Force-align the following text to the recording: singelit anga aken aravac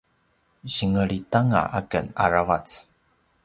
singelit 0.73 1.31
anga 1.39 1.61
aken 1.79 2.05
aravac 2.23 2.67